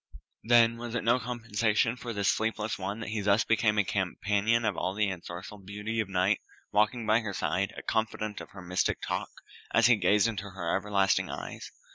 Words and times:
Then 0.43 0.77
was 0.77 0.95
it 0.95 1.03
no 1.03 1.19
compensation 1.19 1.95
for 1.95 2.11
this 2.11 2.27
sleepless 2.27 2.79
one 2.79 3.01
that 3.01 3.09
he 3.09 3.21
thus 3.21 3.43
became 3.43 3.77
a 3.77 3.83
companion 3.83 4.65
of 4.65 4.75
all 4.75 4.95
the 4.95 5.11
ensorceled 5.11 5.67
beauty 5.67 5.99
of 5.99 6.09
Night, 6.09 6.41
walking 6.71 7.05
by 7.05 7.19
her 7.19 7.33
side, 7.35 7.71
a 7.77 7.83
confidant 7.83 8.41
of 8.41 8.49
her 8.49 8.63
mystic 8.63 8.99
talk, 8.99 9.29
as 9.75 9.85
he 9.85 9.95
gazed 9.95 10.27
into 10.27 10.49
her 10.49 10.75
everlasting 10.75 11.29
eyes? 11.29 11.69